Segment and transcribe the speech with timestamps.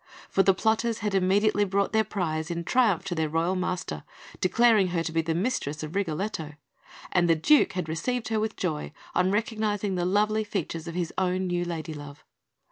[0.31, 4.03] For the plotters had immediately brought their prize in triumph to their royal master,
[4.39, 6.53] declaring her to be the mistress of Rigoletto;
[7.11, 11.13] and the Duke had received her with joy, on recognising the lovely features of his
[11.19, 12.23] own new lady love.